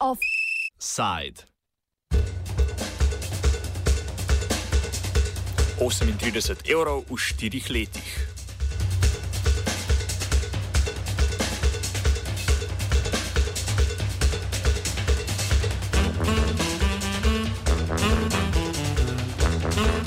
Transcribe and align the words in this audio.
Offside. 0.00 1.44
Osemintrideset 5.76 6.64
evrov 6.64 7.04
v 7.04 7.16
štirih 7.20 7.68
letih. 7.68 8.10
thank 19.76 20.04
you 20.04 20.05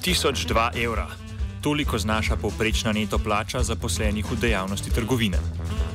1002 0.00 0.84
evra. 0.84 1.06
Toliko 1.60 1.98
znaša 1.98 2.36
povprečna 2.36 2.92
neto 2.92 3.18
plača 3.18 3.62
zaposlenih 3.62 4.24
v 4.32 4.36
dejavnosti 4.40 4.90
trgovine. 4.90 5.38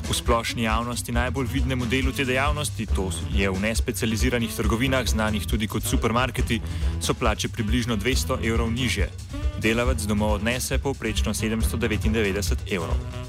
V 0.10 0.14
splošni 0.14 0.64
javnosti 0.64 1.12
najbolj 1.12 1.48
vidnemu 1.54 1.86
delu 1.86 2.12
te 2.12 2.26
dejavnosti, 2.26 2.86
to 2.86 3.10
je 3.34 3.50
v 3.50 3.62
nespecializiranih 3.62 4.54
trgovinah, 4.54 5.08
znanih 5.08 5.48
tudi 5.48 5.68
kot 5.68 5.84
supermarketi, 5.84 6.62
so 7.02 7.14
plače 7.14 7.50
približno 7.50 7.98
200 7.98 8.46
evrov 8.46 8.70
niže. 8.72 9.10
Delavec 9.58 10.06
domov 10.06 10.38
odnese 10.38 10.78
povprečno 10.78 11.34
799 11.34 12.70
evrov. 12.70 13.25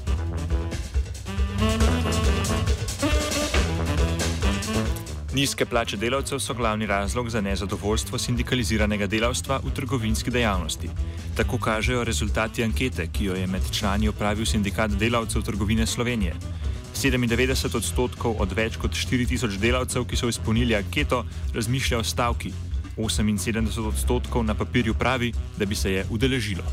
Nizke 5.37 5.65
plače 5.65 5.97
delavcev 5.97 6.39
so 6.39 6.53
glavni 6.53 6.85
razlog 6.85 7.29
za 7.29 7.41
nezadovoljstvo 7.41 8.17
sindikaliziranega 8.17 9.07
delavstva 9.07 9.59
v 9.63 9.73
trgovinski 9.75 10.31
dejavnosti. 10.31 10.89
Tako 11.37 11.59
kažejo 11.61 12.03
rezultati 12.03 12.63
ankete, 12.63 13.05
ki 13.13 13.25
jo 13.25 13.35
je 13.35 13.47
med 13.47 13.61
člani 13.71 14.09
opravil 14.09 14.45
sindikat 14.45 14.91
delavcev 14.97 15.41
trgovine 15.45 15.85
Slovenije. 15.85 16.33
97 16.95 17.77
odstotkov 17.77 18.41
od 18.41 18.57
več 18.57 18.81
kot 18.81 18.97
4000 18.97 19.61
delavcev, 19.61 20.09
ki 20.09 20.17
so 20.17 20.29
izpolnili 20.29 20.75
anketo, 20.75 21.23
razmišlja 21.53 21.99
o 21.99 22.03
stavki. 22.03 22.53
78 22.97 23.87
odstotkov 23.87 24.43
na 24.43 24.55
papirju 24.55 24.93
pravi, 24.93 25.33
da 25.57 25.65
bi 25.65 25.75
se 25.75 25.91
je 25.91 26.05
udeležilo. 26.09 26.65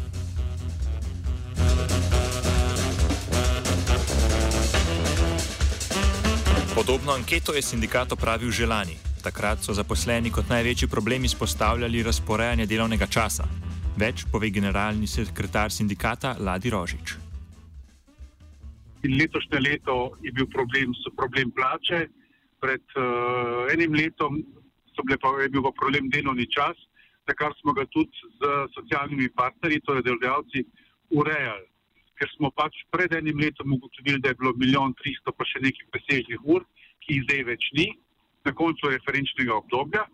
Podobno 6.75 7.13
anketo 7.15 7.55
je 7.55 7.63
sindikat 7.63 8.13
opravil 8.13 8.51
že 8.51 8.67
lani. 8.67 8.99
Takrat 9.23 9.63
so 9.63 9.71
zaposleni 9.71 10.31
kot 10.35 10.51
največji 10.51 10.89
problem 10.91 11.25
izpostavljali 11.25 12.03
razporejanje 12.03 12.67
delovnega 12.67 13.07
časa. 13.07 13.47
Več 13.95 14.25
pove 14.33 14.51
generalni 14.51 15.07
sekretar 15.07 15.71
sindikata 15.71 16.35
Ladi 16.35 16.71
Rožič. 16.75 17.15
Letošnje 19.07 19.61
leto 19.61 20.19
je 20.27 20.33
bil 20.35 20.51
problem, 20.51 20.91
problem 21.15 21.55
plače, 21.55 22.09
pred 22.59 22.83
uh, 22.99 23.71
enim 23.71 23.95
letom 23.95 24.43
pa, 24.99 25.31
je 25.47 25.49
bil 25.55 25.63
pa 25.63 25.73
problem 25.79 26.11
delovni 26.11 26.51
čas, 26.51 26.75
za 27.23 27.39
kar 27.39 27.55
smo 27.63 27.71
ga 27.73 27.87
tudi 27.87 28.11
z 28.35 28.51
socialnimi 28.75 29.31
partnerji, 29.31 29.79
torej 29.87 30.03
delodajalci, 30.03 30.67
urejali. 31.15 31.74
Ker 32.25 32.33
smo 32.39 32.49
pač 32.57 32.73
pred 32.89 33.13
enim 33.13 33.37
letom 33.37 33.75
ugotovili, 33.77 34.17
da 34.25 34.31
je 34.33 34.39
bilo 34.41 34.55
milijon 34.57 34.95
tristo 34.97 35.33
pa 35.37 35.45
še 35.45 35.61
nekaj 35.61 35.91
presežnih 35.93 36.47
ur, 36.49 36.63
ki 37.05 37.19
jih 37.19 37.25
zdaj 37.27 37.43
več 37.51 37.67
ni, 37.77 37.85
na 38.49 38.53
koncu 38.57 38.89
referenčnega 38.89 39.53
obdobja. 39.61 40.07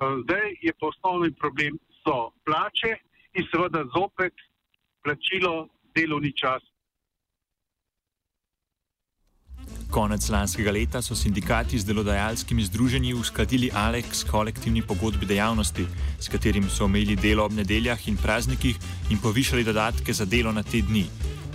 Uh, 0.00 0.22
zdaj 0.24 0.56
je 0.64 0.72
pa 0.80 0.88
osnovni 0.88 1.34
problem 1.36 1.76
so 2.00 2.32
plače 2.48 2.94
in 3.36 3.44
seveda 3.50 3.84
zopet 3.92 4.32
plačilo 5.04 5.68
delovni 5.92 6.32
čas. 6.32 6.64
Konec 9.92 10.30
lanskega 10.32 10.72
leta 10.72 11.04
so 11.04 11.14
sindikati 11.14 11.78
z 11.78 11.84
delodajalskimi 11.92 12.64
združenji 12.72 13.12
uskladili 13.14 13.68
Alex 13.68 14.24
kolektivni 14.30 14.82
pogodbi 14.82 15.28
dejavnosti, 15.28 15.84
s 16.18 16.32
katerim 16.32 16.72
so 16.72 16.88
omejili 16.88 17.20
delo 17.20 17.44
ob 17.44 17.52
nedeljah 17.52 18.08
in 18.08 18.16
praznikih 18.16 18.80
in 19.12 19.20
povišali 19.20 19.64
dodatke 19.64 20.12
za 20.12 20.24
delo 20.24 20.56
na 20.56 20.62
te 20.62 20.80
dni. 20.80 21.04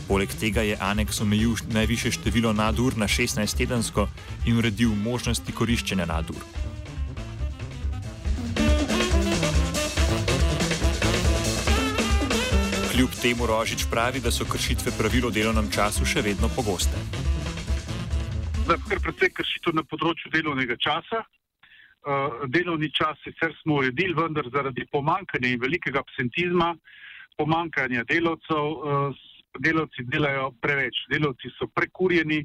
Poleg 0.10 0.32
tega 0.34 0.64
je 0.66 0.74
aneks 0.82 1.22
omejil 1.22 1.54
najviše 1.70 2.10
število 2.12 2.50
nadur 2.54 2.98
na 2.98 3.06
16 3.06 3.46
tedensko 3.58 4.08
in 4.50 4.58
uredil 4.58 4.90
možnosti 4.98 5.54
koriščenja 5.54 6.08
nadur. 6.10 6.42
Kljub 12.90 13.14
temu 13.22 13.46
Rožič 13.46 13.86
pravi, 13.92 14.18
da 14.20 14.34
so 14.34 14.50
kršitve 14.50 14.98
pravil 14.98 15.30
o 15.30 15.32
delovnem 15.32 15.70
času 15.70 16.10
še 16.10 16.26
vedno 16.26 16.50
pogoste. 16.58 16.98
Kar 18.66 19.06
precej 19.06 19.30
kršitev 19.30 19.78
na 19.78 19.86
področju 19.86 20.34
delovnega 20.34 20.82
časa. 20.82 21.22
Uh, 22.00 22.50
delovni 22.50 22.90
čas 22.96 23.20
sicer 23.22 23.54
smo 23.62 23.84
uredili, 23.84 24.18
vendar 24.18 24.48
zaradi 24.50 24.90
pomankanja 24.90 25.54
in 25.54 25.62
velikega 25.62 26.02
absentizma, 26.02 26.74
pomankanja 27.38 28.08
delavcev, 28.10 28.70
uh, 28.74 29.26
delavci 29.60 30.04
delajo 30.04 30.52
preveč, 30.62 31.06
delavci 31.12 31.50
so 31.58 31.68
prekurjeni 31.68 32.44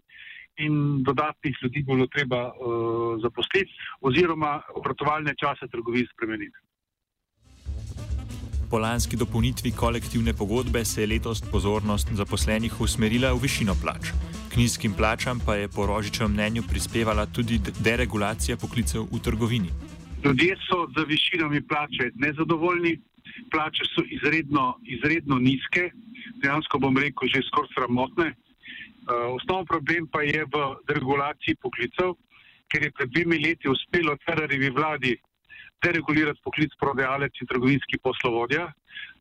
in 0.57 1.03
dodatnih 1.03 1.57
ljudi 1.63 1.83
bo 1.83 2.07
treba 2.07 2.47
uh, 2.47 3.21
zaposliti 3.23 3.73
oziroma 4.01 4.61
obratovalne 4.75 5.35
čase 5.35 5.69
trgovin 5.69 6.07
spremeniti. 6.13 6.59
Po 8.71 8.79
lanski 8.79 9.17
dopolnitvi 9.17 9.71
kolektivne 9.71 10.33
pogodbe 10.33 10.85
se 10.85 11.03
je 11.03 11.07
letos 11.07 11.43
pozornost 11.53 12.09
zaposlenih 12.13 12.81
usmerila 12.81 13.33
v 13.33 13.43
višino 13.43 13.75
plač. 13.83 14.11
K 14.51 14.57
nizkim 14.57 14.95
plačam 14.95 15.41
pa 15.47 15.55
je 15.55 15.69
po 15.69 15.87
Rožičem 15.87 16.33
mnenju 16.33 16.63
prispevala 16.71 17.27
tudi 17.27 17.59
deregulacija 17.59 18.57
poklicev 18.57 19.07
v 19.13 19.21
trgovini. 19.23 19.71
Ljudje 20.25 20.57
so 20.67 20.87
z 20.97 21.05
višinami 21.07 21.61
plače 21.69 22.11
nezadovoljni, 22.15 23.01
plače 23.51 23.85
so 23.95 24.05
izredno, 24.17 24.79
izredno 24.85 25.39
nizke, 25.39 25.91
dejansko 26.43 26.79
bom 26.79 26.99
rekel, 26.99 27.29
že 27.29 27.45
skoraj 27.49 27.73
sramotne. 27.75 28.33
Uh, 29.05 29.37
osnovni 29.37 29.69
problem 29.69 30.07
pa 30.09 30.23
je 30.25 30.47
v 30.49 30.65
deregulaciji 30.89 31.61
poklicev, 31.61 32.15
ker 32.73 32.87
je 32.87 32.91
pred 32.97 33.11
dvemi 33.13 33.39
leti 33.39 33.69
uspelo 33.69 34.17
Ferrarivi 34.25 34.71
vladi 34.71 35.15
deregulirati 35.85 36.41
poklic 36.45 36.73
prodajalec 36.81 37.41
in 37.41 37.47
trgovinski 37.47 37.99
poslovodja, 38.03 38.71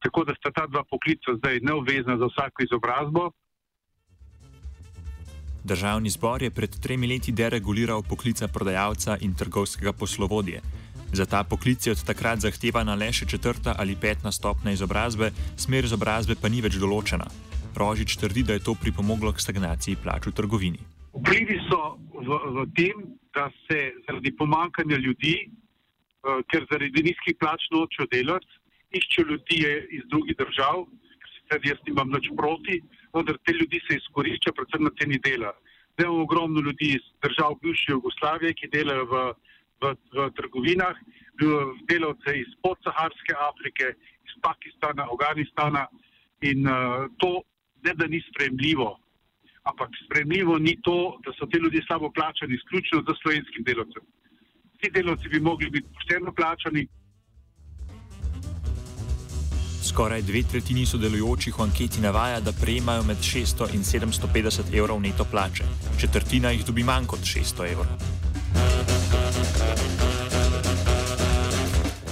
tako 0.03 0.23
da 0.23 0.35
sta 0.39 0.51
ta 0.51 0.67
dva 0.67 0.83
poklica 0.89 1.35
zdaj 1.37 1.59
neobvezna 1.59 2.17
za 2.17 2.29
vsako 2.31 2.63
izobrazbo. 2.63 3.31
Državni 5.63 6.09
zbor 6.09 6.43
je 6.43 6.51
pred 6.51 6.79
tremi 6.83 7.07
leti 7.07 7.31
dereguliral 7.31 8.03
poklica 8.03 8.47
prodajalca 8.47 9.17
in 9.21 9.35
trgovskega 9.35 9.93
poslovodja. 9.93 10.59
Za 11.13 11.25
ta 11.25 11.43
poklic 11.43 11.85
je 11.85 11.91
od 11.93 12.01
takrat 12.01 12.41
zahtevana 12.41 12.95
le 12.97 13.11
še 13.13 13.27
četrta 13.29 13.75
ali 13.77 13.93
petna 13.93 14.31
stopna 14.31 14.71
izobrazbe, 14.73 15.29
smer 15.57 15.85
izobrazbe 15.85 16.33
pa 16.41 16.49
ni 16.49 16.61
več 16.65 16.79
določena. 16.81 17.27
Rožič 17.77 18.17
trdi, 18.17 18.41
da 18.41 18.57
je 18.57 18.63
to 18.65 18.73
pripomoglo 18.73 19.29
k 19.33 19.43
stagnaciji 19.45 20.01
plač 20.01 20.25
v 20.25 20.33
trgovini. 20.33 20.81
Vplivi 21.13 21.59
so 21.69 22.01
v, 22.17 22.39
v 22.57 22.65
tem, 22.73 23.05
da 23.29 23.45
se 23.65 23.93
zaradi 24.07 24.33
pomankanja 24.33 24.97
ljudi 24.97 25.35
uh, 25.45 26.41
ker 26.49 26.65
zaradi 26.71 27.05
nizkih 27.05 27.37
plač 27.37 27.69
nočejo 27.69 28.09
delati, 28.09 28.49
iščejo 28.97 29.29
ljudi 29.29 29.61
iz 29.99 30.03
drugih 30.09 30.37
držav, 30.41 30.85
ker 30.89 31.33
sicer 31.37 31.69
jaz 31.69 31.79
nimam 31.85 32.09
nič 32.09 32.29
proti, 32.37 32.81
vendar 33.13 33.37
te 33.45 33.53
ljudi 33.53 33.81
se 33.85 34.01
izkorišča, 34.01 34.57
predvsem 34.57 34.89
na 34.89 34.93
ceni 34.97 35.21
dela. 35.21 35.53
Zdaj 35.93 36.09
imamo 36.09 36.25
ogromno 36.25 36.61
ljudi 36.65 36.95
iz 36.97 37.05
držav 37.21 37.57
bivše 37.61 37.93
Jugoslavije, 37.93 38.57
ki 38.57 38.73
delajo 38.73 39.05
v, 39.13 39.25
v, 39.83 39.93
v 40.15 40.29
trgovinah, 40.39 40.97
delavce 41.89 42.31
iz 42.39 42.49
podsaharske 42.63 43.35
Afrike, 43.49 43.93
iz 44.23 44.33
Pakistana, 44.41 45.07
Afganistana 45.11 45.87
in 46.41 46.67
uh, 46.67 47.07
to 47.21 47.41
ne 47.83 47.93
da 47.99 48.07
ni 48.07 48.23
spremljivo. 48.29 48.89
Ampak 49.63 49.89
spremljivo 50.05 50.57
ni 50.59 50.75
to, 50.81 51.19
da 51.25 51.31
so 51.37 51.45
ti 51.45 51.57
ljudje 51.63 51.83
slabo 51.87 52.11
plačani 52.11 52.55
izključno 52.55 53.03
za 53.07 53.13
slovenskim 53.21 53.63
delovcem 53.63 54.03
ti 54.83 54.89
delavci 54.91 55.29
bi 55.29 55.39
mogli 55.39 55.69
biti 55.69 55.87
pošteno 55.93 56.33
plačani. 56.33 56.87
Skoraj 59.89 60.21
dve 60.21 60.43
tretjini 60.51 60.85
sodelujočih 60.85 61.55
v 61.59 61.63
anketi 61.63 62.01
navaja, 62.01 62.39
da 62.39 62.51
prejemajo 62.51 63.03
med 63.03 63.17
600 63.17 63.75
in 63.75 63.83
750 63.83 64.75
evrov 64.79 65.01
neto 65.01 65.25
plače, 65.31 65.63
četrtina 65.99 66.51
jih 66.51 66.65
dobi 66.65 66.83
manj 66.83 67.07
kot 67.07 67.19
600 67.19 67.71
evrov. 67.71 68.22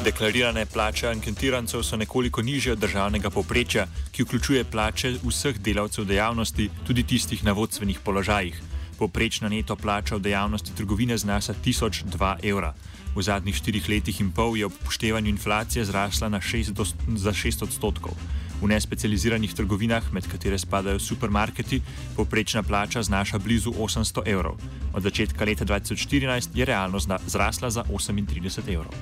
Deklarirane 0.02 0.66
plače 0.66 1.08
anketirancev 1.08 1.84
so 1.84 1.98
nekoliko 1.98 2.42
nižje 2.42 2.72
od 2.74 2.80
državnega 2.80 3.30
poprečja, 3.30 3.86
ki 4.12 4.24
vključuje 4.24 4.64
plače 4.64 5.12
vseh 5.24 5.60
delavcev 5.60 6.06
dejavnosti, 6.10 6.70
tudi 6.88 7.04
tistih 7.04 7.44
na 7.44 7.52
vodstvenih 7.52 8.00
položajih. 8.00 8.62
Poprečna 8.98 9.50
neto 9.50 9.76
plača 9.76 10.16
v 10.16 10.26
dejavnosti 10.26 10.74
trgovine 10.76 11.18
znaša 11.18 11.54
1002 11.66 12.50
evra. 12.50 12.74
V 13.16 13.22
zadnjih 13.22 13.56
štirih 13.56 13.90
letih 13.90 14.22
in 14.22 14.32
pol 14.32 14.58
je 14.58 14.66
ob 14.66 14.74
upoštevanju 14.82 15.30
inflacije 15.30 15.86
zrasla 15.86 16.30
6 16.30 16.74
do, 16.74 16.86
za 17.16 17.32
6 17.32 17.64
odstotkov. 17.64 18.18
V 18.62 18.68
nespecializiranih 18.68 19.54
trgovinah, 19.54 20.14
med 20.14 20.26
katere 20.28 20.58
spadajo 20.58 21.00
supermarketi, 21.00 21.82
poprečna 22.16 22.64
plača 22.64 23.04
znaša 23.04 23.38
blizu 23.38 23.72
800 23.72 24.26
evrov. 24.26 24.58
Od 24.94 25.04
začetka 25.04 25.46
leta 25.46 25.66
2014 25.66 26.50
je 26.58 26.66
realno 26.66 27.00
zrasla 27.28 27.70
za 27.70 27.84
38 27.84 28.74
evrov. 28.74 28.94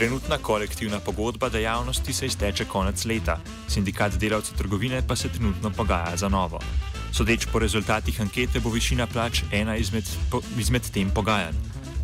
Trenutna 0.00 0.38
kolektivna 0.38 0.98
pogodba 1.00 1.48
dejavnosti 1.48 2.12
se 2.12 2.26
izteče 2.26 2.64
konec 2.64 3.04
leta, 3.04 3.34
sindikat 3.68 4.14
delavcev 4.16 4.56
trgovine 4.56 5.02
pa 5.08 5.16
se 5.16 5.28
trenutno 5.28 5.70
pogaja 5.76 6.16
za 6.16 6.28
novo. 6.28 6.58
Sodeč 7.12 7.44
po 7.52 7.58
rezultatih 7.58 8.20
ankete 8.20 8.62
bo 8.64 8.70
višina 8.72 9.06
plač 9.06 9.42
ena 9.52 9.76
izmed, 9.76 10.08
po, 10.30 10.40
izmed 10.58 10.88
tem 10.94 11.10
pogajanj. 11.10 11.58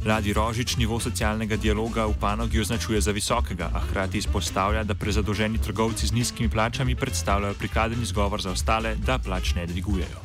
Vladi 0.04 0.32
Rožič 0.36 0.76
nivo 0.76 1.00
socialnega 1.00 1.56
dialoga 1.56 2.04
v 2.06 2.18
panogi 2.20 2.60
označuje 2.60 3.00
za 3.00 3.16
visokega, 3.16 3.70
a 3.74 3.80
hkrati 3.88 4.18
izpostavlja, 4.18 4.84
da 4.84 4.94
prezadolženi 4.94 5.58
trgovci 5.58 6.06
z 6.06 6.12
nizkimi 6.12 6.50
plačami 6.52 6.96
predstavljajo 6.96 7.54
prikladen 7.54 8.02
izgovor 8.02 8.42
za 8.42 8.52
ostale, 8.52 8.94
da 9.06 9.16
plač 9.18 9.54
ne 9.54 9.66
dvigujejo. 9.66 10.20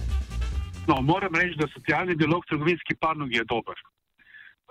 No, 0.87 0.99
moram 1.01 1.35
reči, 1.35 1.55
da 1.55 1.71
socialni 1.71 2.19
dialog 2.19 2.43
v 2.43 2.49
trgovinski 2.49 2.99
panogi 2.99 3.39
je 3.39 3.47
dober. 3.47 3.79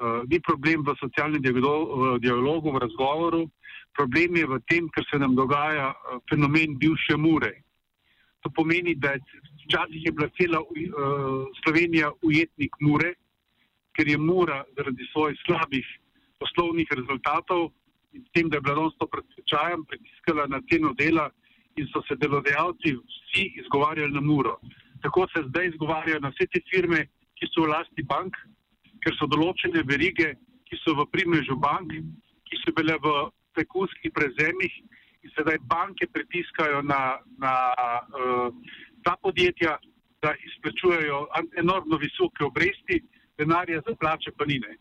Uh, 0.00 0.22
ni 0.32 0.40
problem 0.40 0.80
v 0.80 0.96
socialnem 0.96 1.42
dialogu, 1.44 2.72
v 2.72 2.78
razgovoru, 2.80 3.44
problem 3.92 4.36
je 4.36 4.46
v 4.48 4.60
tem, 4.64 4.88
ker 4.88 5.04
se 5.10 5.18
nam 5.20 5.34
dogaja 5.36 5.90
uh, 5.92 6.20
fenomen 6.30 6.78
bivše 6.80 7.16
mure. 7.20 7.52
To 8.40 8.48
pomeni, 8.48 8.94
da 8.96 9.12
včasih 9.66 10.06
je 10.06 10.12
bila 10.12 10.28
cela 10.40 10.60
uh, 10.64 11.44
Slovenija 11.60 12.08
ujetnik 12.24 12.72
mure, 12.80 13.12
ker 13.92 14.08
je 14.08 14.16
mura 14.16 14.64
zaradi 14.76 15.04
svojih 15.12 15.36
slabih 15.44 15.86
poslovnih 16.40 16.88
rezultatov 16.96 17.68
in 18.16 18.24
tem, 18.32 18.48
da 18.48 18.56
je 18.56 18.64
bila 18.64 18.80
non 18.80 18.90
stop 18.96 19.12
pred 19.12 19.26
tečajem, 19.36 19.84
pritiskala 19.84 20.48
na 20.48 20.62
ceno 20.70 20.94
dela 20.96 21.28
in 21.76 21.86
so 21.92 22.00
se 22.08 22.16
delodajalci 22.16 22.96
vsi 22.96 23.44
izgovarjali 23.60 24.16
na 24.16 24.20
muro. 24.20 24.56
Tako 25.04 25.26
se 25.28 25.44
zdaj 25.48 25.68
izgovarjajo 25.74 26.20
na 26.20 26.32
vse 26.32 26.48
te 26.48 26.60
firme, 26.72 27.04
ki 27.36 27.48
so 27.52 27.64
v 27.64 27.72
lasti 27.76 28.02
bank, 28.02 28.36
ker 29.04 29.16
so 29.18 29.28
določene 29.30 29.82
verige, 29.88 30.34
ki 30.68 30.78
so 30.84 30.94
v 30.98 31.06
primežu 31.10 31.56
bank, 31.58 31.92
ki 32.46 32.58
so 32.62 32.74
bile 32.76 32.96
v 33.02 33.14
pekunskih 33.58 34.12
prezemih 34.14 34.74
in 35.24 35.32
sedaj 35.36 35.58
banke 35.68 36.06
pritiskajo 36.14 36.82
na, 36.86 37.18
na 37.42 37.54
uh, 38.16 38.48
ta 39.04 39.16
podjetja, 39.20 39.78
da 40.20 40.34
izplačujejo 40.36 41.18
enormno 41.62 41.96
visoke 41.96 42.44
obresti, 42.44 43.00
denarja 43.40 43.80
za 43.86 43.94
plače 43.96 44.34
pa 44.36 44.44
nine. 44.44 44.76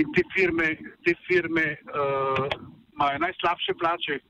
In 0.00 0.08
te 0.16 0.24
firme, 0.32 0.70
te 1.04 1.12
firme 1.26 1.64
uh, 1.76 2.46
imajo 2.94 3.18
najslabše 3.26 3.74
plače 3.80 4.20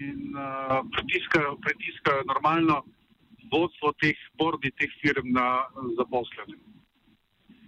in 0.00 0.32
uh, 0.32 0.80
pritiskajo, 0.96 1.58
pritiskajo 1.66 2.24
normalno 2.32 2.80
vodstvo 3.52 3.92
teh 4.00 4.16
bordi, 4.40 4.72
teh 4.80 4.92
firm 5.02 5.34
na 5.36 5.66
zaposlene. 5.98 6.56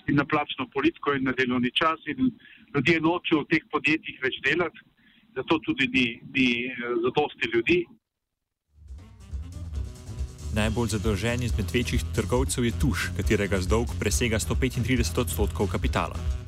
In 0.09 0.17
na 0.21 0.25
plačno 0.25 0.69
politiko 0.73 1.15
in 1.17 1.25
na 1.27 1.33
delovni 1.33 1.71
čas 1.75 2.01
in 2.07 2.31
ljudje 2.75 3.01
nočejo 3.01 3.43
v 3.43 3.51
teh 3.51 3.65
podjetjih 3.73 4.21
več 4.23 4.39
delati, 4.45 4.85
zato 5.37 5.59
tudi 5.67 5.89
ni, 5.93 6.07
ni 6.35 6.49
zadosti 7.05 7.51
ljudi. 7.55 7.81
Najbolj 10.57 10.89
zadolžen 10.95 11.43
izmed 11.43 11.69
večjih 11.75 12.05
trgovcev 12.17 12.65
je 12.65 12.73
Tuš, 12.81 13.11
katerega 13.17 13.61
zdolg 13.61 13.93
presega 14.01 14.39
135 14.41 15.21
odstotkov 15.27 15.69
kapitala. 15.69 16.46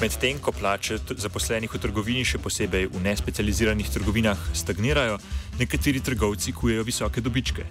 Medtem 0.00 0.38
ko 0.40 0.48
plače 0.48 0.96
zaposlenih 1.12 1.68
v 1.68 1.78
trgovini, 1.78 2.22
še 2.24 2.38
posebej 2.40 2.86
v 2.88 3.00
nespecializiranih 3.04 3.88
trgovinah, 3.92 4.44
stagnirajo, 4.56 5.18
nekateri 5.60 6.00
trgovci 6.00 6.54
kujejo 6.56 6.86
visoke 6.88 7.20
dobičke. 7.20 7.66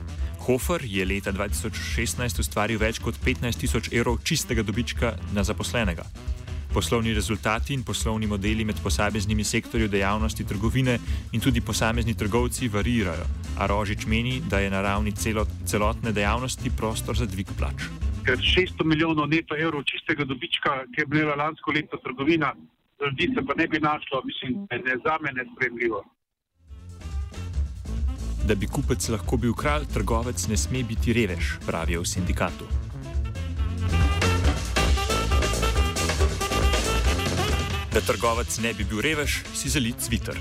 Hofer 0.46 0.86
je 0.86 1.08
leta 1.10 1.34
2016 1.34 2.38
ustvaril 2.44 2.78
več 2.78 3.00
kot 3.02 3.18
15 3.18 3.58
tisoč 3.66 3.90
evrov 3.90 4.20
čistega 4.22 4.62
dobička 4.62 5.16
na 5.34 5.42
zaposlenega. 5.42 6.06
Poslovni 6.70 7.16
rezultati 7.18 7.74
in 7.74 7.82
poslovni 7.82 8.30
modeli 8.30 8.62
med 8.62 8.78
posameznimi 8.84 9.42
sektorji 9.42 9.90
dejavnosti 9.90 10.46
trgovine 10.46 11.00
in 11.34 11.42
tudi 11.42 11.66
posamezni 11.66 12.14
trgovci 12.14 12.70
varirajo, 12.70 13.26
a 13.58 13.66
Rožič 13.66 14.06
meni, 14.06 14.38
da 14.46 14.62
je 14.62 14.70
na 14.70 14.86
ravni 14.86 15.18
celot, 15.18 15.50
celotne 15.66 16.14
dejavnosti 16.14 16.70
prostor 16.78 17.18
za 17.18 17.26
dvig 17.26 17.58
plač. 17.58 17.90
Ker 18.26 18.38
600 18.38 18.86
milijonov 18.86 19.28
neto 19.28 19.56
evrov 19.56 19.84
čistega 19.84 20.26
dobička, 20.26 20.86
ki 20.94 21.02
je 21.02 21.06
bila 21.06 21.36
lansko 21.36 21.72
leto 21.72 21.98
trgovina, 21.98 22.54
ljudi 23.02 23.32
se 23.36 23.46
pa 23.48 23.54
ne 23.58 23.68
bi 23.68 23.80
našlo, 23.80 24.22
mislim, 24.26 24.68
da 24.70 24.76
je 24.76 24.98
za 25.06 25.18
me 25.22 25.32
nespremljivo. 25.32 26.04
Da 28.48 28.56
bi 28.56 28.68
kupec 28.68 29.10
lahko 29.10 29.38
bil 29.38 29.54
kralj, 29.54 29.86
trgovec 29.94 30.48
ne 30.48 30.58
sme 30.58 30.84
biti 30.84 31.14
revež, 31.14 31.60
pravijo 31.66 32.02
v 32.02 32.08
sindikatu. 32.08 32.66
Da 37.94 38.02
trgovec 38.02 38.60
ne 38.60 38.74
bi 38.74 38.84
bil 38.84 39.02
revež, 39.02 39.44
si 39.54 39.70
zali 39.70 39.94
Twitter. 39.94 40.38